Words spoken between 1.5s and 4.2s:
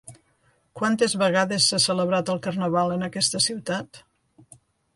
s'ha celebrat el carnaval en aquesta ciutat?